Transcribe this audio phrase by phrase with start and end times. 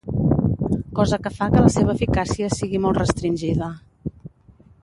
[0.99, 3.73] cosa que fa que la seva eficàcia sigui molt restringida